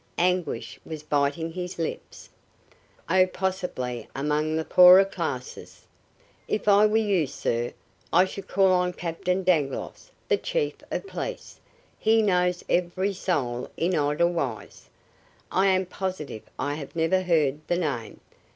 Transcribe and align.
Anguish 0.17 0.79
was 0.83 1.03
biting 1.03 1.51
his 1.51 1.77
lips. 1.77 2.27
"Oh, 3.07 3.27
possibly 3.27 4.07
among 4.15 4.55
the 4.55 4.65
poorer 4.65 5.05
classes. 5.05 5.85
If 6.47 6.67
I 6.67 6.87
were 6.87 6.97
you, 6.97 7.27
sir, 7.27 7.71
I 8.11 8.25
should 8.25 8.47
call 8.47 8.71
on 8.71 8.93
Captain 8.93 9.43
Dangloss, 9.43 10.09
the 10.27 10.37
Chief 10.37 10.73
of 10.89 11.05
Police. 11.05 11.59
He 11.99 12.23
knows 12.23 12.63
every 12.67 13.13
soul 13.13 13.69
in 13.77 13.93
Edelweiss. 13.93 14.89
I 15.51 15.67
am 15.67 15.85
positive 15.85 16.41
I 16.57 16.73
have 16.73 16.95
never 16.95 17.21
heard 17.21 17.59
the 17.67 17.77
name. 17.77 18.21